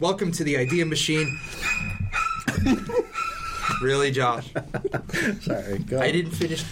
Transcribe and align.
Welcome 0.00 0.32
to 0.32 0.44
the 0.44 0.56
Idea 0.56 0.86
Machine. 0.86 1.38
Really, 3.80 4.10
Josh? 4.10 4.52
Sorry, 5.40 5.78
go. 5.78 6.00
I 6.00 6.10
didn't 6.12 6.32
finish. 6.32 6.64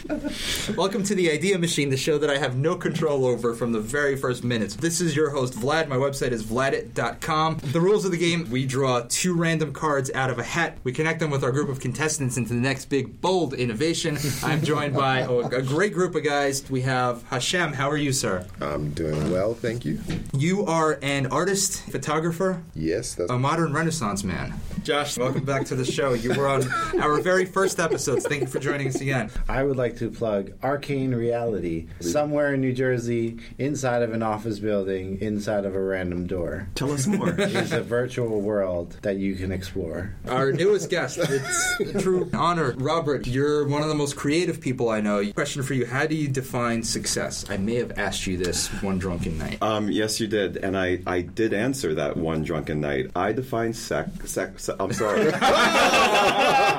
Welcome 0.76 1.02
to 1.04 1.14
the 1.14 1.30
Idea 1.30 1.58
Machine, 1.58 1.90
the 1.90 1.96
show 1.96 2.18
that 2.18 2.30
I 2.30 2.38
have 2.38 2.56
no 2.56 2.76
control 2.76 3.24
over 3.26 3.54
from 3.54 3.72
the 3.72 3.80
very 3.80 4.16
first 4.16 4.44
minutes. 4.44 4.74
This 4.76 5.00
is 5.00 5.16
your 5.16 5.30
host, 5.30 5.54
Vlad. 5.54 5.88
My 5.88 5.96
website 5.96 6.32
is 6.32 6.44
vladit.com. 6.44 7.58
The 7.72 7.80
rules 7.80 8.04
of 8.04 8.10
the 8.10 8.16
game 8.18 8.48
we 8.50 8.66
draw 8.66 9.02
two 9.08 9.34
random 9.34 9.72
cards 9.72 10.10
out 10.14 10.30
of 10.30 10.38
a 10.38 10.44
hat. 10.44 10.78
We 10.84 10.92
connect 10.92 11.20
them 11.20 11.30
with 11.30 11.44
our 11.44 11.52
group 11.52 11.68
of 11.68 11.80
contestants 11.80 12.36
into 12.36 12.50
the 12.54 12.60
next 12.60 12.86
big, 12.86 13.20
bold 13.20 13.54
innovation. 13.54 14.18
I'm 14.42 14.62
joined 14.62 14.94
by 14.94 15.20
a, 15.20 15.32
a 15.38 15.62
great 15.62 15.92
group 15.92 16.14
of 16.14 16.24
guys. 16.24 16.68
We 16.70 16.82
have 16.82 17.22
Hashem. 17.24 17.72
How 17.72 17.90
are 17.90 17.96
you, 17.96 18.12
sir? 18.12 18.46
I'm 18.60 18.90
doing 18.90 19.30
well, 19.30 19.54
thank 19.54 19.84
you. 19.84 20.00
You 20.32 20.64
are 20.66 20.98
an 21.02 21.26
artist, 21.26 21.82
photographer, 21.90 22.62
Yes, 22.74 23.14
that's 23.14 23.30
a 23.30 23.38
modern 23.38 23.72
renaissance 23.72 24.22
man. 24.24 24.54
Josh, 24.84 25.18
welcome 25.18 25.44
back 25.44 25.66
to 25.66 25.74
the 25.74 25.84
show. 25.84 26.12
You 26.14 26.34
were 26.34 26.48
on 26.48 26.62
our 27.00 27.20
very 27.20 27.44
first 27.44 27.78
episodes. 27.80 28.26
Thank 28.26 28.42
you 28.42 28.46
for 28.46 28.58
joining 28.58 28.88
us 28.88 29.00
again. 29.00 29.30
I 29.48 29.62
would 29.62 29.76
like 29.76 29.96
to 29.98 30.10
plug 30.10 30.52
Arcane 30.62 31.14
Reality, 31.14 31.86
somewhere 32.00 32.54
in 32.54 32.60
New 32.60 32.72
Jersey, 32.72 33.38
inside 33.58 34.02
of 34.02 34.12
an 34.12 34.22
office 34.22 34.58
building, 34.58 35.20
inside 35.20 35.64
of 35.64 35.74
a 35.74 35.80
random 35.80 36.26
door. 36.26 36.68
Tell 36.74 36.92
us 36.92 37.06
more. 37.06 37.28
It's 37.58 37.72
a 37.72 37.82
virtual 37.82 38.40
world 38.40 38.96
that 39.02 39.16
you 39.16 39.34
can 39.34 39.50
explore. 39.52 40.14
Our 40.28 40.52
newest 40.52 40.90
guest, 40.90 41.18
it's 41.18 41.80
a 41.80 42.00
true 42.00 42.28
honor. 42.32 42.74
Robert, 42.78 43.26
you're 43.26 43.66
one 43.66 43.82
of 43.82 43.88
the 43.88 43.94
most 43.94 44.16
creative 44.16 44.60
people 44.60 44.90
I 44.90 45.00
know. 45.00 45.24
Question 45.32 45.62
for 45.62 45.74
you 45.74 45.86
How 45.86 46.06
do 46.06 46.14
you 46.14 46.28
define 46.28 46.82
success? 46.82 47.44
I 47.50 47.56
may 47.56 47.76
have 47.76 47.98
asked 47.98 48.26
you 48.26 48.36
this 48.36 48.68
one 48.82 48.98
drunken 48.98 49.38
night. 49.38 49.62
um, 49.62 49.90
yes, 49.90 50.20
you 50.20 50.26
did, 50.26 50.56
and 50.58 50.76
I, 50.76 51.00
I 51.06 51.22
did 51.22 51.52
answer 51.52 51.94
that 51.94 52.16
one 52.16 52.42
drunken 52.44 52.80
night. 52.80 53.10
I 53.16 53.32
define 53.32 53.72
sex. 53.72 54.10
sex 54.30 54.68
I'm 54.78 54.92
sorry. 54.92 55.32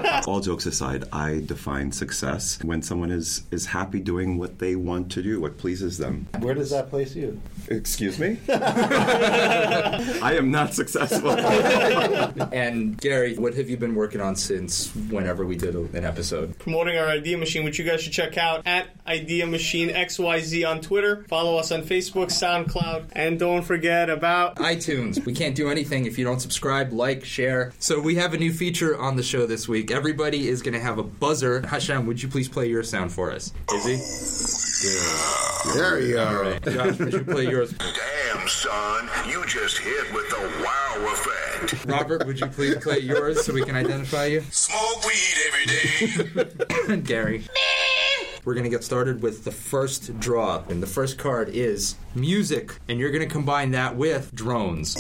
All 0.28 0.40
jokes 0.40 0.66
aside, 0.66 1.06
I 1.12 1.42
define 1.46 1.92
success 1.92 2.60
when 2.64 2.82
someone 2.82 3.12
is 3.12 3.44
is 3.52 3.66
happy 3.66 4.00
doing 4.00 4.38
what 4.38 4.60
they 4.60 4.76
want 4.76 5.12
to 5.12 5.22
do, 5.22 5.42
what 5.42 5.58
pleases 5.58 5.98
them. 5.98 6.28
Where 6.40 6.54
does 6.54 6.70
that 6.72 6.90
place 6.90 7.16
you? 7.16 7.40
Excuse 7.68 8.20
me. 8.20 8.38
I 8.50 10.36
am 10.38 10.52
not 10.52 10.74
successful. 10.74 11.32
And 11.32 12.98
Gary, 12.98 13.36
what 13.38 13.54
have 13.56 13.70
you 13.70 13.78
been 13.78 13.96
working 13.96 14.22
on 14.22 14.36
since 14.36 14.94
whenever 15.10 15.46
we 15.46 15.56
did 15.56 15.76
an 15.76 16.06
episode? 16.06 16.58
promoting 16.60 16.98
our 16.98 17.08
Idea 17.08 17.38
Machine, 17.38 17.64
which 17.64 17.80
you 17.80 17.86
guys 17.86 18.02
should 18.02 18.14
check 18.14 18.38
out 18.38 18.62
at 18.66 18.90
Idea 19.08 19.48
Machine 19.48 19.90
XYZ 19.90 20.70
on 20.70 20.82
Twitter. 20.82 21.26
Follow 21.28 21.58
us 21.58 21.72
on 21.72 21.82
Facebook, 21.84 22.28
SoundCloud, 22.28 23.08
and 23.14 23.40
don't 23.40 23.64
forget 23.64 24.10
about 24.10 24.58
iTunes. 24.58 25.24
We 25.26 25.34
can't 25.34 25.56
do 25.56 25.70
anything 25.70 26.06
if 26.06 26.18
you 26.18 26.26
don't 26.26 26.40
subscribe, 26.40 26.92
like, 26.94 27.26
share. 27.26 27.74
So 27.80 28.00
we 28.00 28.16
have 28.16 28.34
a 28.34 28.38
new 28.38 28.54
feature 28.54 28.98
on 28.98 29.16
the 29.16 29.24
show 29.24 29.46
this 29.46 29.68
week. 29.68 29.92
Everybody 30.00 30.48
is 30.48 30.62
going 30.62 30.76
to 30.76 30.80
have 30.80 30.98
a 30.98 31.04
buzzer. 31.04 31.60
Hashem, 31.68 32.06
would 32.06 32.24
you 32.24 32.30
please 32.30 32.48
play 32.48 32.70
your 32.70 32.84
sound 32.84 33.12
for 33.12 33.34
us? 33.34 33.52
Izzy? 33.76 33.98
there 35.76 36.00
you 36.00 36.18
are. 36.18 36.36
go. 36.36 36.52
right. 36.52 36.64
Josh, 36.64 37.00
would 37.00 37.12
you 37.12 37.24
play 37.26 37.50
yours? 37.50 37.74
Damn, 37.74 38.48
son, 38.48 39.10
you 39.28 39.46
just 39.46 39.78
hit 39.80 40.14
with 40.14 40.30
the 40.30 40.64
wow 40.64 41.06
effect. 41.12 41.86
Robert, 41.86 42.26
would 42.26 42.40
you 42.40 42.48
please 42.48 42.78
play 42.78 43.00
yours 43.00 43.46
so 43.46 43.52
we 43.52 43.62
can 43.66 43.76
identify 43.76 44.28
you? 44.28 44.40
Smoke 44.52 45.04
weed 45.06 45.36
every 45.50 46.96
day. 46.96 47.02
Gary. 47.06 47.44
We're 48.46 48.54
going 48.54 48.64
to 48.64 48.70
get 48.70 48.86
started 48.86 49.22
with 49.22 49.44
the 49.44 49.52
first 49.52 50.18
draw. 50.18 50.64
And 50.70 50.82
the 50.82 50.88
first 50.88 51.18
card 51.18 51.50
is 51.50 51.96
music. 52.16 52.74
And 52.88 53.00
you're 53.00 53.12
going 53.12 53.28
to 53.28 53.32
combine 53.32 53.72
that 53.72 53.98
with 53.98 54.34
drones. 54.34 54.96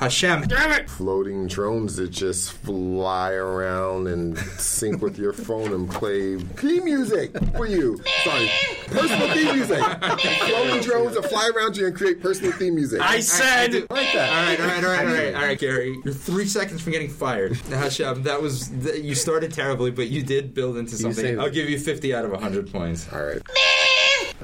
Hashem. 0.00 0.44
Floating 0.88 1.46
drones 1.46 1.96
that 1.96 2.10
just 2.10 2.52
fly 2.52 3.32
around 3.32 4.08
and 4.08 4.36
sync 4.38 5.00
with 5.00 5.18
your 5.18 5.32
phone 5.32 5.72
and 5.72 5.90
play 5.90 6.36
theme 6.38 6.84
music 6.84 7.30
for 7.56 7.66
you. 7.66 7.98
Sorry, 8.24 8.50
personal 8.86 9.28
theme 9.32 9.54
music. 9.56 9.78
Floating 9.82 10.82
drones 10.82 11.14
that 11.14 11.24
fly 11.28 11.50
around 11.56 11.76
you 11.76 11.86
and 11.86 11.96
create 11.96 12.20
personal 12.20 12.52
theme 12.52 12.74
music. 12.74 13.00
I 13.00 13.20
said 13.20 13.72
like 13.90 14.12
that. 14.12 14.28
All 14.30 14.44
right, 14.46 14.60
all 14.60 14.66
right, 14.66 14.84
all 14.84 14.90
right, 14.90 15.06
all 15.06 15.12
right, 15.14 15.34
all 15.34 15.42
right, 15.42 15.58
Gary. 15.58 15.96
You're 16.04 16.14
three 16.14 16.46
seconds 16.46 16.82
from 16.82 16.92
getting 16.92 17.08
fired. 17.08 17.58
Now, 17.70 17.78
Hashem, 17.78 18.22
that 18.24 18.40
was 18.42 18.68
th- 18.68 19.02
you 19.02 19.14
started 19.14 19.52
terribly, 19.52 19.90
but 19.90 20.08
you 20.08 20.22
did 20.22 20.52
build 20.54 20.76
into 20.76 20.96
something. 20.96 21.40
I'll 21.40 21.50
give 21.50 21.70
you 21.70 21.78
50 21.78 22.14
out 22.14 22.24
of 22.24 22.32
100 22.32 22.70
points. 22.70 23.10
All 23.12 23.22
right. 23.24 23.40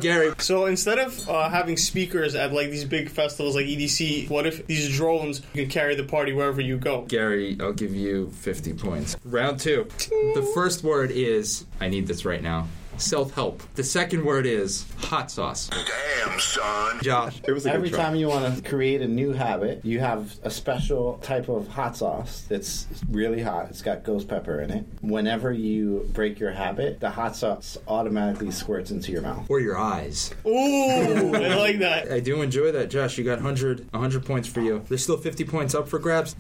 Gary, 0.03 0.33
So 0.39 0.67
instead 0.67 0.99
of 0.99 1.29
uh, 1.29 1.49
having 1.49 1.77
speakers 1.77 2.35
at 2.35 2.53
like 2.53 2.71
these 2.71 2.85
big 2.85 3.09
festivals 3.09 3.55
like 3.55 3.67
EDC, 3.67 4.29
what 4.29 4.47
if 4.47 4.67
these 4.67 4.95
drones 4.95 5.43
can 5.55 5.69
carry 5.69 5.95
the 5.95 6.05
party 6.05 6.33
wherever 6.33 6.61
you 6.61 6.77
go? 6.77 7.03
Gary, 7.03 7.57
I'll 7.61 7.73
give 7.73 7.95
you 7.95 8.31
50 8.31 8.75
points. 8.75 9.17
Round 9.25 9.61
two. 9.61 9.87
The 10.09 10.51
first 10.55 10.83
word 10.83 11.13
is 11.13 11.67
I 11.81 11.89
need 11.89 12.07
this 12.09 12.25
right 12.25 12.43
now. 12.43 12.67
Self 12.99 13.35
help. 13.35 13.63
The 13.75 13.83
second 13.83 14.25
word 14.25 14.47
is 14.47 14.87
hot 14.99 15.31
sauce. 15.31 15.69
Damn, 15.69 16.39
son. 16.39 17.01
Josh. 17.03 17.41
It 17.47 17.53
was 17.53 17.67
a 17.67 17.73
Every 17.73 17.89
good 17.89 17.97
try. 17.97 18.05
time 18.05 18.17
you 18.17 18.29
want 18.29 18.55
to 18.57 18.69
create 18.69 19.01
a 19.03 19.09
new 19.09 19.33
habit, 19.33 19.85
you 19.85 19.99
have 19.99 20.35
a 20.45 20.51
special 20.51 21.19
type 21.19 21.49
of 21.49 21.67
hot 21.69 21.97
sauce 21.97 22.45
that's 22.49 22.87
really 23.11 23.43
hot. 23.43 23.67
It's 23.71 23.83
got 23.83 24.05
ghost 24.05 24.29
pepper 24.29 24.61
in 24.61 24.71
it. 24.71 24.85
Whenever 25.01 25.53
you 25.53 26.09
break 26.13 26.39
your 26.39 26.53
habit, 26.53 27.01
the 27.01 27.11
hot 27.11 27.35
sauce 27.35 27.77
automatically 27.89 28.51
squirts 28.53 28.91
into 28.93 29.11
your 29.11 29.23
mouth. 29.23 29.47
Or 29.49 29.59
your 29.59 29.77
eyes. 29.79 30.33
Ooh, 30.47 31.35
I 31.35 31.55
like 31.57 31.79
that. 31.81 32.13
I 32.13 32.21
do 32.21 32.41
enjoy 32.43 32.71
that, 32.73 32.89
Josh. 32.91 33.19
You 33.19 33.25
got 33.25 33.39
100, 33.39 33.89
100 33.91 34.25
points 34.25 34.49
for 34.49 34.61
you. 34.61 34.85
There's 34.89 35.03
still 35.03 35.17
50 35.19 35.45
points 35.45 35.75
up 35.75 35.89
for 35.89 35.99
grabs. 35.99 36.37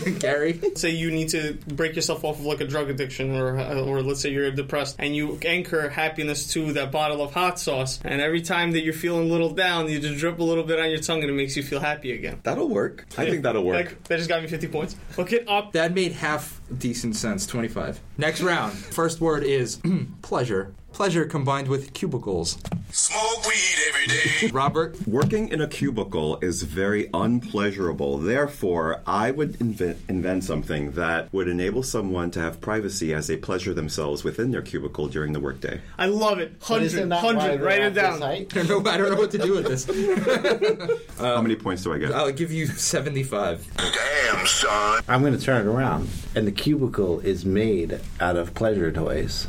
Gary. 0.18 0.60
Say 0.74 0.90
you 0.90 1.10
need 1.10 1.30
to 1.30 1.54
break 1.68 1.96
yourself 1.96 2.24
off 2.24 2.38
of 2.38 2.44
like 2.44 2.60
a 2.60 2.66
drug 2.66 2.90
addiction, 2.90 3.36
or 3.36 3.58
uh, 3.58 3.80
or 3.80 4.02
let's 4.02 4.20
say 4.20 4.30
you're 4.30 4.50
depressed, 4.50 4.96
and 4.98 5.14
you 5.14 5.38
anchor 5.44 5.88
happiness 5.88 6.52
to 6.52 6.72
that 6.74 6.92
bottle 6.92 7.22
of 7.22 7.32
hot 7.32 7.58
sauce, 7.58 7.98
and 8.04 8.20
every 8.20 8.42
time 8.42 8.72
that 8.72 8.82
you're 8.82 8.92
feeling 8.94 9.28
a 9.28 9.32
little 9.32 9.50
down, 9.50 9.88
you 9.90 9.98
just 9.98 10.18
drip 10.18 10.38
a 10.38 10.44
little 10.44 10.64
bit 10.64 10.78
on 10.78 10.90
your 10.90 10.98
tongue, 11.00 11.22
and 11.22 11.30
it 11.30 11.34
makes 11.34 11.56
you 11.56 11.62
feel 11.62 11.80
happy 11.80 12.12
again. 12.12 12.40
That'll 12.42 12.68
work. 12.68 13.06
I 13.16 13.28
think 13.28 13.42
that'll 13.42 13.64
work. 13.64 13.76
Like, 13.76 14.04
that 14.04 14.16
just 14.16 14.28
got 14.28 14.42
me 14.42 14.48
50 14.48 14.68
points. 14.68 14.96
Look 15.16 15.32
it 15.32 15.48
up. 15.48 15.72
That 15.72 15.94
made 15.94 16.12
half 16.12 16.60
decent 16.78 17.16
sense. 17.16 17.46
25. 17.46 18.00
Next 18.18 18.40
round. 18.42 18.72
First 18.72 19.20
word 19.20 19.44
is 19.44 19.80
pleasure. 20.22 20.74
Pleasure 20.96 21.26
combined 21.26 21.68
with 21.68 21.92
cubicles. 21.92 22.56
Smoke 22.90 23.46
weed 23.46 23.76
every 23.86 24.06
day. 24.06 24.48
Robert. 24.50 24.96
Working 25.06 25.50
in 25.50 25.60
a 25.60 25.68
cubicle 25.68 26.38
is 26.40 26.62
very 26.62 27.10
unpleasurable. 27.12 28.16
Therefore, 28.16 29.02
I 29.06 29.30
would 29.30 29.60
invent, 29.60 29.98
invent 30.08 30.44
something 30.44 30.92
that 30.92 31.30
would 31.34 31.48
enable 31.48 31.82
someone 31.82 32.30
to 32.30 32.40
have 32.40 32.62
privacy 32.62 33.12
as 33.12 33.26
they 33.26 33.36
pleasure 33.36 33.74
themselves 33.74 34.24
within 34.24 34.52
their 34.52 34.62
cubicle 34.62 35.06
during 35.06 35.34
the 35.34 35.40
workday. 35.40 35.82
I 35.98 36.06
love 36.06 36.38
it. 36.38 36.58
But 36.66 36.80
isn't 36.80 37.10
100, 37.10 37.10
that 37.10 37.36
why 37.36 37.48
100, 37.50 37.62
write 37.62 37.82
it 37.82 37.92
down. 37.92 38.22
I 38.22 38.44
don't 38.44 38.66
know, 38.66 38.90
I 38.90 38.96
don't 38.96 39.10
know 39.10 39.18
what 39.18 39.32
to 39.32 39.38
do 39.38 39.52
with 39.52 39.66
this. 39.66 39.84
How 41.18 41.42
many 41.42 41.56
points 41.56 41.82
do 41.82 41.92
I 41.92 41.98
get? 41.98 42.12
I'll 42.12 42.32
give 42.32 42.50
you 42.50 42.66
75. 42.68 43.66
Damn, 43.76 44.46
son. 44.46 45.02
I'm 45.08 45.20
going 45.20 45.36
to 45.36 45.44
turn 45.44 45.66
it 45.66 45.70
around. 45.70 46.08
And 46.34 46.46
the 46.46 46.52
cubicle 46.52 47.20
is 47.20 47.44
made 47.44 48.00
out 48.18 48.36
of 48.36 48.54
pleasure 48.54 48.90
toys. 48.90 49.46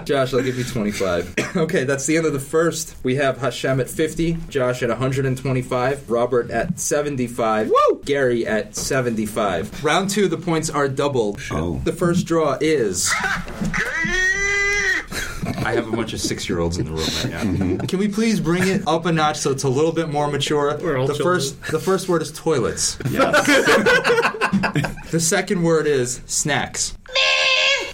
you. 0.00 0.04
Josh, 0.04 0.32
I'll 0.34 0.42
give 0.42 0.56
you 0.56 0.64
25. 0.64 1.34
okay, 1.56 1.84
that's 1.84 2.06
the 2.06 2.16
end 2.16 2.26
of 2.26 2.32
the 2.32 2.38
first. 2.38 2.96
We 3.02 3.16
have 3.16 3.38
Hashem 3.38 3.80
at 3.80 3.90
50, 3.90 4.34
Josh 4.48 4.82
at 4.82 4.88
125, 4.88 6.10
Robert 6.10 6.50
at 6.50 6.78
75, 6.78 7.70
Woo! 7.70 8.02
Gary 8.04 8.46
at 8.46 8.76
75. 8.76 9.82
Round 9.82 10.08
two, 10.08 10.28
the 10.28 10.36
points 10.38 10.70
are 10.70 10.88
doubled. 10.88 11.40
Oh. 11.50 11.80
The 11.84 11.92
first 11.92 12.26
draw 12.26 12.56
is. 12.60 13.12
I 15.64 15.72
have 15.72 15.92
a 15.92 15.96
bunch 15.96 16.12
of 16.12 16.20
six 16.20 16.48
year 16.48 16.60
olds 16.60 16.78
in 16.78 16.84
the 16.84 16.92
room 16.92 17.00
right 17.00 17.30
now. 17.30 17.42
Mm-hmm. 17.42 17.86
Can 17.86 17.98
we 17.98 18.06
please 18.06 18.38
bring 18.38 18.68
it 18.68 18.86
up 18.86 19.04
a 19.04 19.10
notch 19.12 19.38
so 19.38 19.50
it's 19.50 19.64
a 19.64 19.68
little 19.68 19.90
bit 19.90 20.08
more 20.08 20.28
mature? 20.28 20.78
We're 20.80 20.96
all 20.96 21.08
the 21.08 21.14
children. 21.14 21.40
first 21.40 21.62
the 21.72 21.80
first 21.80 22.08
word 22.08 22.22
is 22.22 22.30
toilets. 22.30 22.96
Yes. 23.10 24.22
The 25.16 25.20
second 25.20 25.62
word 25.62 25.86
is 25.86 26.20
snacks. 26.26 26.94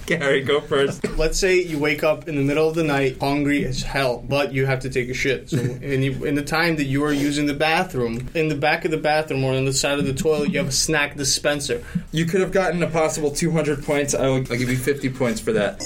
Gary, 0.06 0.42
go 0.42 0.60
first. 0.60 1.06
Let's 1.16 1.38
say 1.38 1.62
you 1.62 1.78
wake 1.78 2.02
up 2.02 2.26
in 2.26 2.34
the 2.34 2.42
middle 2.42 2.68
of 2.68 2.74
the 2.74 2.82
night, 2.82 3.18
hungry 3.20 3.64
as 3.64 3.80
hell, 3.80 4.18
but 4.28 4.52
you 4.52 4.66
have 4.66 4.80
to 4.80 4.90
take 4.90 5.08
a 5.08 5.14
shit. 5.14 5.48
So, 5.48 5.58
in, 5.60 6.02
you, 6.02 6.24
in 6.24 6.34
the 6.34 6.42
time 6.42 6.74
that 6.78 6.86
you 6.86 7.04
are 7.04 7.12
using 7.12 7.46
the 7.46 7.54
bathroom, 7.54 8.28
in 8.34 8.48
the 8.48 8.56
back 8.56 8.84
of 8.84 8.90
the 8.90 8.96
bathroom 8.96 9.44
or 9.44 9.54
on 9.54 9.66
the 9.66 9.72
side 9.72 10.00
of 10.00 10.04
the 10.04 10.12
toilet, 10.12 10.50
you 10.50 10.58
have 10.58 10.66
a 10.66 10.72
snack 10.72 11.14
dispenser. 11.16 11.84
You 12.10 12.24
could 12.24 12.40
have 12.40 12.50
gotten 12.50 12.82
a 12.82 12.90
possible 12.90 13.30
200 13.30 13.84
points. 13.84 14.16
I 14.16 14.26
will, 14.26 14.38
I'll 14.38 14.58
give 14.58 14.68
you 14.68 14.76
50 14.76 15.08
points 15.10 15.40
for 15.40 15.52
that. 15.52 15.80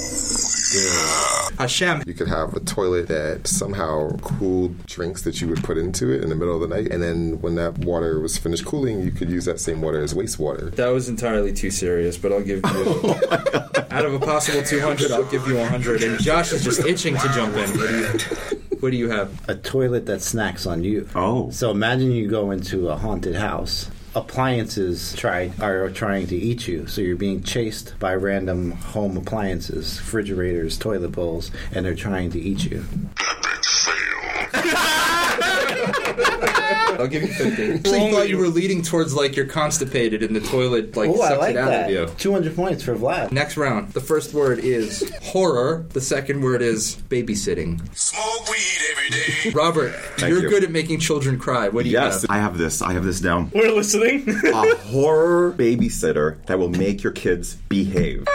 Hashem. 1.58 2.02
You 2.06 2.14
could 2.14 2.28
have 2.28 2.54
a 2.54 2.60
toilet 2.60 3.08
that 3.08 3.46
somehow 3.46 4.10
cooled 4.18 4.86
drinks 4.86 5.22
that 5.22 5.40
you 5.40 5.48
would 5.48 5.62
put 5.64 5.78
into 5.78 6.10
it 6.12 6.22
in 6.22 6.28
the 6.28 6.34
middle 6.36 6.54
of 6.62 6.68
the 6.68 6.74
night, 6.74 6.88
and 6.92 7.02
then 7.02 7.40
when 7.40 7.54
that 7.56 7.78
water 7.78 8.20
was 8.20 8.36
finished 8.36 8.64
cooling, 8.66 9.00
you 9.00 9.10
could 9.10 9.30
use 9.30 9.44
that 9.46 9.60
same 9.60 9.80
water 9.80 10.02
as 10.02 10.12
wastewater. 10.14 10.74
That 10.76 10.88
was 10.88 11.08
entirely 11.08 11.52
too 11.52 11.70
serious, 11.70 12.18
but 12.18 12.32
I'll 12.32 12.42
give 12.42 12.58
you. 12.64 13.14
out 13.90 14.04
of 14.04 14.14
a 14.14 14.18
possible 14.20 14.62
200, 14.62 15.10
I'll 15.12 15.24
give 15.24 15.46
you 15.48 15.56
100. 15.56 16.02
And 16.02 16.20
Josh 16.20 16.52
is 16.52 16.62
just 16.62 16.80
itching 16.84 17.14
to 17.16 17.28
jump 17.34 17.54
in. 17.56 17.70
What 17.70 17.88
do 17.88 17.98
you- 17.98 18.46
What 18.80 18.90
do 18.90 18.96
you 18.98 19.08
have? 19.08 19.30
A 19.48 19.54
toilet 19.54 20.04
that 20.06 20.20
snacks 20.20 20.66
on 20.66 20.84
you. 20.84 21.08
Oh. 21.14 21.50
So 21.50 21.70
imagine 21.70 22.10
you 22.12 22.28
go 22.28 22.50
into 22.50 22.90
a 22.90 22.96
haunted 22.96 23.34
house. 23.34 23.90
Appliances 24.16 25.14
try 25.14 25.52
are 25.60 25.90
trying 25.90 26.26
to 26.28 26.36
eat 26.36 26.66
you, 26.66 26.86
so 26.86 27.02
you're 27.02 27.16
being 27.16 27.42
chased 27.42 27.98
by 27.98 28.14
random 28.14 28.70
home 28.70 29.18
appliances, 29.18 29.98
refrigerators, 29.98 30.78
toilet 30.78 31.12
bowls, 31.12 31.50
and 31.72 31.84
they're 31.84 31.94
trying 31.94 32.30
to 32.30 32.40
eat 32.40 32.64
you. 32.64 32.82
I'll 37.00 37.06
give 37.06 37.22
you 37.22 37.28
50. 37.28 37.62
I 37.62 37.74
actually 37.74 38.10
thought 38.12 38.28
you 38.28 38.38
were 38.38 38.48
leading 38.48 38.82
towards 38.82 39.14
like 39.14 39.36
you're 39.36 39.46
constipated 39.46 40.22
in 40.22 40.32
the 40.32 40.40
toilet, 40.40 40.96
like 40.96 41.10
Oh, 41.10 41.20
I 41.22 41.28
sucks 41.28 41.40
like 41.40 41.50
it 41.54 41.56
out 41.58 41.68
that. 41.68 41.84
of 41.86 41.90
you. 41.90 42.06
200 42.18 42.54
points 42.56 42.82
for 42.82 42.94
Vlad. 42.94 43.32
Next 43.32 43.56
round. 43.56 43.92
The 43.92 44.00
first 44.00 44.34
word 44.34 44.58
is 44.58 45.08
horror. 45.22 45.86
The 45.90 46.00
second 46.00 46.42
word 46.42 46.62
is 46.62 46.96
babysitting. 47.08 47.80
Smoke 47.96 48.48
weed 48.48 48.78
every 48.90 49.10
day. 49.10 49.50
Robert, 49.56 49.94
you're 50.18 50.42
you. 50.42 50.48
good 50.48 50.64
at 50.64 50.70
making 50.70 51.00
children 51.00 51.38
cry. 51.38 51.68
What 51.68 51.84
do 51.84 51.88
you 51.90 51.94
Yes, 51.94 52.22
have? 52.22 52.30
I 52.30 52.38
have 52.38 52.58
this. 52.58 52.82
I 52.82 52.92
have 52.92 53.04
this 53.04 53.20
down. 53.20 53.50
We're 53.54 53.72
listening. 53.72 54.28
A 54.28 54.74
horror 54.76 55.52
babysitter 55.52 56.44
that 56.46 56.58
will 56.58 56.68
make 56.70 57.02
your 57.02 57.12
kids 57.12 57.54
behave. 57.68 58.26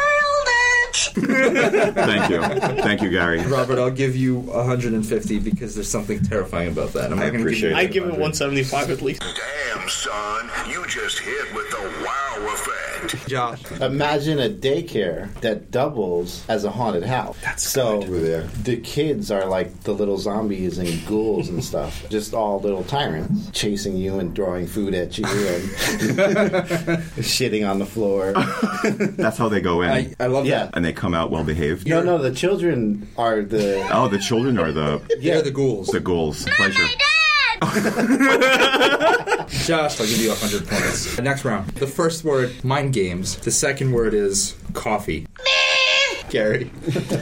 Thank 1.14 2.30
you. 2.30 2.42
Thank 2.82 3.02
you, 3.02 3.10
Gary. 3.10 3.42
Robert, 3.44 3.80
I'll 3.80 3.92
give 3.92 4.16
you 4.16 4.36
150 4.40 5.40
because 5.40 5.76
there's 5.76 5.90
something 5.90 6.22
terrifying 6.24 6.70
about 6.72 6.94
that. 6.94 7.12
I'm 7.12 7.20
I 7.20 7.24
not 7.26 7.32
gonna 7.32 7.40
appreciate 7.44 7.70
give 7.70 7.78
I 7.78 7.82
you 7.82 7.88
give 7.90 8.04
it 8.04 8.12
175 8.12 8.90
at 8.92 9.02
least. 9.02 9.22
Damn, 9.22 9.90
son, 9.90 10.50
you 10.70 10.86
just 10.88 11.20
hit 11.20 11.54
with 11.54 11.70
the 11.72 11.82
wow 12.06 12.54
effect. 12.54 12.91
Josh. 13.28 13.62
Imagine 13.80 14.40
a 14.40 14.50
daycare 14.50 15.34
that 15.42 15.72
doubles 15.72 16.44
as 16.50 16.64
a 16.66 16.72
haunted 16.72 17.04
house. 17.04 17.38
That's 17.44 17.64
so 17.68 18.02
there. 18.02 18.44
the 18.64 18.78
kids 18.78 19.32
are 19.32 19.46
like 19.46 19.82
the 19.84 19.94
little 19.94 20.18
zombies 20.18 20.78
and 20.78 21.06
ghouls 21.08 21.50
and 21.50 21.64
stuff, 21.64 22.06
just 22.10 22.34
all 22.34 22.60
little 22.60 22.84
tyrants 22.84 23.50
chasing 23.52 23.96
you 23.98 24.20
and 24.20 24.36
throwing 24.36 24.68
food 24.68 24.94
at 24.94 25.18
you 25.18 25.26
and 25.26 25.64
shitting 27.22 27.70
on 27.70 27.80
the 27.80 27.86
floor. 27.86 28.34
That's 29.18 29.38
how 29.38 29.50
they 29.50 29.62
go 29.62 29.82
in. 29.82 29.90
I, 29.90 30.14
I 30.20 30.28
love 30.28 30.46
Yeah. 30.46 30.66
that. 30.66 30.76
and 30.76 30.86
they 30.86 30.94
come 30.94 31.14
out 31.14 31.32
well 31.32 31.44
behaved. 31.44 31.88
No, 31.88 32.02
no, 32.04 32.18
the 32.18 32.32
children 32.32 33.08
are 33.18 33.42
the 33.42 33.88
Oh, 33.92 34.08
the 34.08 34.20
children 34.20 34.58
are 34.60 34.72
the 34.72 35.02
They're 35.22 35.42
the 35.42 35.52
ghouls. 35.52 35.88
the 35.88 36.00
goals. 36.00 36.46
Pleasure. 36.58 36.84
Josh, 39.66 40.00
I'll 40.00 40.08
give 40.08 40.18
you 40.18 40.30
100 40.30 40.68
points. 40.68 41.20
Next 41.20 41.46
round. 41.46 41.68
The 41.72 41.86
first 41.86 42.24
word, 42.24 42.52
mind 42.64 42.94
games. 42.94 43.38
The 43.38 43.52
second 43.52 43.92
word 43.92 44.16
is 44.16 44.56
coffee. 44.74 45.28
Gary. 46.32 46.72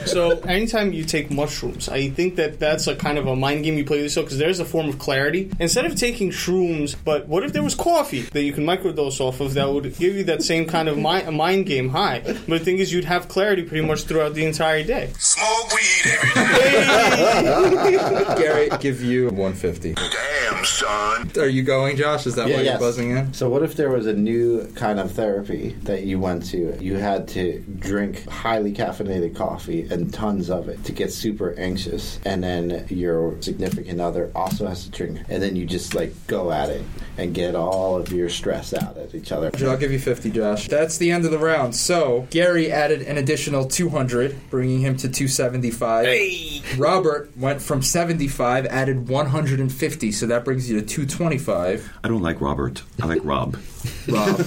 So 0.06 0.38
anytime 0.40 0.92
you 0.92 1.04
take 1.04 1.30
mushrooms, 1.30 1.88
I 1.88 2.08
think 2.10 2.36
that 2.36 2.58
that's 2.60 2.86
a 2.86 2.94
kind 2.96 3.18
of 3.18 3.26
a 3.26 3.36
mind 3.36 3.64
game 3.64 3.76
you 3.76 3.84
play 3.84 3.96
with 3.98 4.04
yourself 4.04 4.26
because 4.26 4.38
there's 4.38 4.60
a 4.60 4.64
form 4.64 4.88
of 4.88 4.98
clarity. 4.98 5.50
Instead 5.60 5.84
of 5.84 5.96
taking 5.96 6.30
shrooms, 6.30 6.96
but 7.04 7.28
what 7.28 7.42
if 7.42 7.52
there 7.52 7.62
was 7.62 7.74
coffee 7.74 8.22
that 8.22 8.42
you 8.42 8.52
can 8.52 8.64
microdose 8.64 9.20
off 9.20 9.40
of 9.40 9.54
that 9.54 9.70
would 9.70 9.84
give 9.98 10.14
you 10.14 10.24
that 10.24 10.42
same 10.42 10.66
kind 10.66 10.88
of 10.88 10.96
mind, 10.96 11.36
mind 11.36 11.66
game 11.66 11.90
high? 11.90 12.20
But 12.24 12.46
the 12.46 12.58
thing 12.60 12.78
is, 12.78 12.92
you'd 12.92 13.04
have 13.04 13.28
clarity 13.28 13.62
pretty 13.64 13.84
much 13.86 14.04
throughout 14.04 14.34
the 14.34 14.44
entire 14.44 14.82
day. 14.84 15.10
Smoke 15.18 15.72
weed 15.72 16.12
every 16.12 16.30
day. 16.30 18.36
Gary, 18.38 18.68
give 18.80 19.02
you 19.02 19.24
150. 19.26 19.94
Damn, 19.94 20.64
son. 20.64 21.30
Are 21.36 21.46
you 21.48 21.62
going, 21.62 21.96
Josh? 21.96 22.26
Is 22.26 22.34
that 22.36 22.48
Yeah, 22.48 22.54
why 22.56 22.62
you're 22.62 22.72
yes. 22.72 22.80
buzzing 22.80 23.10
in? 23.10 23.34
So 23.34 23.48
what 23.48 23.62
if 23.62 23.74
there 23.74 23.90
was 23.90 24.06
a 24.06 24.12
new 24.14 24.66
kind 24.76 25.00
of 25.00 25.12
therapy 25.12 25.70
that 25.82 26.04
you 26.04 26.18
went 26.20 26.46
to? 26.46 26.76
You 26.80 26.96
had 26.96 27.28
to 27.28 27.58
drink 27.78 28.26
highly 28.28 28.72
caffeinated 28.72 28.99
coffee 29.34 29.82
and 29.90 30.12
tons 30.12 30.50
of 30.50 30.68
it 30.68 30.84
to 30.84 30.92
get 30.92 31.12
super 31.12 31.54
anxious, 31.58 32.20
and 32.24 32.42
then 32.42 32.86
your 32.88 33.40
significant 33.40 34.00
other 34.00 34.30
also 34.34 34.66
has 34.66 34.84
to 34.84 34.90
drink, 34.90 35.18
and 35.28 35.42
then 35.42 35.56
you 35.56 35.66
just 35.66 35.94
like 35.94 36.14
go 36.26 36.52
at 36.52 36.68
it 36.68 36.82
and 37.16 37.34
get 37.34 37.54
all 37.54 37.96
of 37.96 38.12
your 38.12 38.28
stress 38.28 38.74
out 38.74 38.96
at 38.96 39.14
each 39.14 39.32
other. 39.32 39.50
I'll 39.66 39.76
give 39.76 39.92
you 39.92 39.98
50, 39.98 40.30
Josh. 40.30 40.68
That's 40.68 40.98
the 40.98 41.10
end 41.10 41.24
of 41.24 41.30
the 41.30 41.38
round. 41.38 41.74
So, 41.74 42.26
Gary 42.30 42.70
added 42.70 43.02
an 43.02 43.18
additional 43.18 43.66
200, 43.66 44.50
bringing 44.50 44.80
him 44.80 44.96
to 44.98 45.08
275. 45.08 46.06
Hey! 46.06 46.62
Robert 46.76 47.36
went 47.36 47.60
from 47.60 47.82
75, 47.82 48.66
added 48.66 49.08
150, 49.08 50.12
so 50.12 50.26
that 50.26 50.44
brings 50.44 50.70
you 50.70 50.80
to 50.80 50.86
225. 50.86 51.92
I 52.02 52.08
don't 52.08 52.22
like 52.22 52.40
Robert. 52.40 52.82
I 53.02 53.06
like 53.06 53.24
Rob. 53.24 53.56
Rob. 54.08 54.38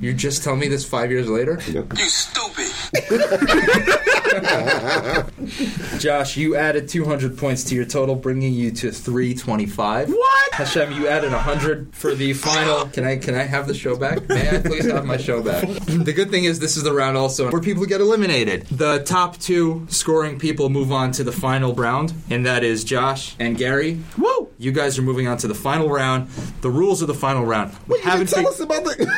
you 0.00 0.12
just 0.12 0.42
tell 0.42 0.56
me 0.56 0.68
this 0.68 0.84
five 0.84 1.10
years 1.10 1.28
later? 1.28 1.60
You 1.66 1.86
stupid. 1.96 2.61
Josh, 5.98 6.36
you 6.36 6.56
added 6.56 6.88
200 6.88 7.38
points 7.38 7.64
to 7.64 7.74
your 7.74 7.86
total, 7.86 8.14
bringing 8.14 8.52
you 8.52 8.70
to 8.72 8.90
325. 8.90 10.10
What? 10.10 10.52
Hashem, 10.52 10.92
you 10.92 11.08
added 11.08 11.32
100 11.32 11.94
for 11.94 12.14
the 12.14 12.34
final. 12.34 12.86
Can 12.88 13.04
I 13.04 13.16
can 13.16 13.34
I 13.34 13.44
have 13.44 13.66
the 13.66 13.72
show 13.74 13.96
back? 13.96 14.28
May 14.28 14.56
I 14.56 14.60
please 14.60 14.84
have 14.84 15.06
my 15.06 15.16
show 15.16 15.42
back? 15.42 15.66
the 15.86 16.12
good 16.12 16.30
thing 16.30 16.44
is 16.44 16.58
this 16.58 16.76
is 16.76 16.82
the 16.82 16.92
round 16.92 17.16
also 17.16 17.50
where 17.50 17.62
people 17.62 17.86
get 17.86 18.02
eliminated. 18.02 18.66
The 18.66 19.02
top 19.04 19.38
two 19.38 19.86
scoring 19.88 20.38
people 20.38 20.68
move 20.68 20.92
on 20.92 21.12
to 21.12 21.24
the 21.24 21.32
final 21.32 21.74
round, 21.74 22.12
and 22.28 22.44
that 22.44 22.62
is 22.62 22.84
Josh 22.84 23.34
and 23.38 23.56
Gary. 23.56 24.00
Woo! 24.18 24.31
You 24.62 24.70
guys 24.70 24.96
are 24.96 25.02
moving 25.02 25.26
on 25.26 25.38
to 25.38 25.48
the 25.48 25.56
final 25.56 25.88
round. 25.88 26.28
The 26.60 26.70
rules 26.70 27.02
of 27.02 27.08
the 27.08 27.14
final 27.14 27.44
round. 27.44 27.72
We 27.88 27.96
You 27.96 28.02
didn't 28.02 28.10
haven't 28.12 28.26
tell 28.28 28.38
fig- 28.44 28.46
us 28.46 28.60
about 28.60 28.84
the. 28.84 29.12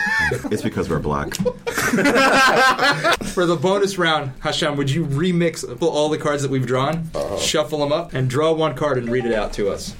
It's 0.50 0.62
because 0.62 0.88
we're 0.88 1.00
black. 1.00 1.34
for 3.24 3.44
the 3.44 3.58
bonus 3.60 3.98
round. 3.98 4.32
Hashem, 4.40 4.76
would 4.76 4.90
you 4.90 5.04
remix 5.04 5.64
all 5.82 6.08
the 6.08 6.16
cards 6.16 6.42
that 6.42 6.50
we've 6.50 6.66
drawn, 6.66 7.10
uh-huh. 7.14 7.36
shuffle 7.38 7.80
them 7.80 7.92
up, 7.92 8.14
and 8.14 8.30
draw 8.30 8.52
one 8.52 8.74
card 8.74 8.96
and 8.96 9.10
read 9.10 9.26
it 9.26 9.34
out 9.34 9.52
to 9.54 9.68
us? 9.70 9.90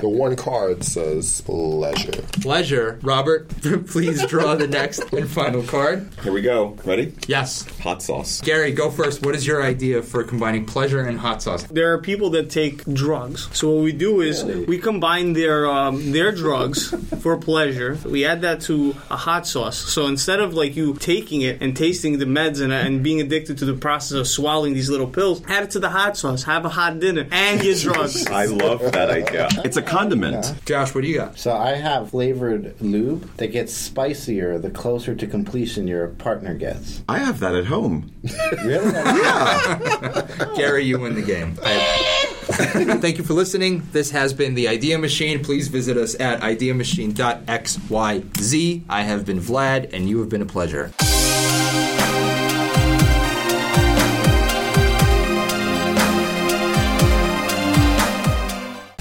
the 0.00 0.08
one 0.08 0.34
card 0.34 0.82
says 0.82 1.42
pleasure. 1.42 2.10
Pleasure. 2.40 2.98
Robert, 3.02 3.48
please 3.86 4.26
draw 4.26 4.56
the 4.56 4.66
next 4.66 5.12
and 5.12 5.30
final 5.30 5.62
card. 5.62 6.08
Here 6.24 6.32
we 6.32 6.42
go. 6.42 6.76
Ready? 6.84 7.14
Yes. 7.28 7.64
Hot 7.80 8.02
sauce. 8.02 8.40
Gary, 8.40 8.72
go 8.72 8.90
first. 8.90 9.24
What 9.24 9.36
is 9.36 9.46
your 9.46 9.62
idea 9.62 10.02
for 10.02 10.24
combining 10.24 10.66
pleasure 10.66 11.02
and 11.02 11.20
hot 11.20 11.40
sauce? 11.42 11.62
There 11.64 11.92
are 11.92 11.98
people 11.98 12.30
that 12.30 12.50
take 12.50 12.84
drugs. 12.92 13.48
So 13.52 13.70
what 13.70 13.84
we 13.84 13.92
do 13.92 14.22
is 14.22 14.44
we 14.44 14.78
combine 14.88 15.34
their 15.34 15.66
um, 15.68 16.12
their 16.12 16.32
drugs 16.32 16.94
for 17.22 17.36
pleasure. 17.36 17.98
We 18.06 18.24
add 18.24 18.40
that 18.42 18.62
to 18.62 18.94
a 19.10 19.16
hot 19.16 19.46
sauce. 19.46 19.76
So 19.76 20.06
instead 20.06 20.40
of 20.40 20.54
like 20.54 20.76
you 20.76 20.94
taking 20.94 21.42
it 21.42 21.60
and 21.60 21.76
tasting 21.76 22.18
the 22.18 22.24
meds 22.24 22.62
and, 22.62 22.72
and 22.72 23.02
being 23.02 23.20
addicted 23.20 23.58
to 23.58 23.64
the 23.66 23.74
process 23.74 24.12
of 24.12 24.26
swallowing 24.26 24.72
these 24.72 24.88
little 24.88 25.06
pills, 25.06 25.42
add 25.46 25.64
it 25.64 25.70
to 25.72 25.78
the 25.80 25.90
hot 25.90 26.16
sauce. 26.16 26.42
Have 26.44 26.64
a 26.64 26.68
hot 26.70 27.00
dinner 27.00 27.26
and 27.30 27.62
your 27.62 27.74
drugs. 27.76 28.26
I 28.42 28.46
love 28.46 28.80
that 28.92 29.10
idea. 29.10 29.48
It's 29.64 29.76
a 29.76 29.82
condiment. 29.82 30.54
Josh, 30.64 30.94
what 30.94 31.02
do 31.02 31.08
you 31.08 31.16
got? 31.16 31.38
So 31.38 31.52
I 31.54 31.72
have 31.74 32.10
flavored 32.10 32.80
lube 32.80 33.28
that 33.36 33.48
gets 33.48 33.74
spicier 33.74 34.58
the 34.58 34.70
closer 34.70 35.14
to 35.14 35.26
completion 35.26 35.86
your 35.86 36.08
partner 36.08 36.54
gets. 36.54 37.02
I 37.08 37.18
have 37.18 37.40
that 37.40 37.54
at 37.54 37.66
home. 37.66 38.10
Really? 38.64 38.92
yeah. 38.92 40.52
Gary, 40.56 40.84
you 40.84 40.98
win 40.98 41.14
the 41.14 41.22
game. 41.22 41.56
I- 41.62 42.07
Thank 42.58 43.18
you 43.18 43.24
for 43.24 43.34
listening. 43.34 43.86
This 43.92 44.10
has 44.10 44.32
been 44.32 44.56
the 44.56 44.66
Idea 44.66 44.98
Machine. 44.98 45.44
Please 45.44 45.68
visit 45.68 45.96
us 45.96 46.18
at 46.18 46.40
ideamachine.xyz. 46.40 48.82
I 48.88 49.02
have 49.02 49.24
been 49.24 49.38
Vlad, 49.38 49.92
and 49.92 50.08
you 50.08 50.18
have 50.18 50.28
been 50.28 50.42
a 50.42 50.46
pleasure. 50.46 50.92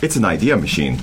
It's 0.03 0.15
an 0.15 0.25
idea 0.25 0.55
machine. 0.55 1.01